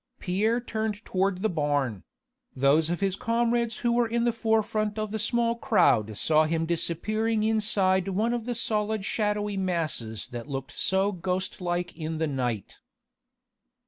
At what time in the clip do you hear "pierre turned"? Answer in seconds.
0.19-1.05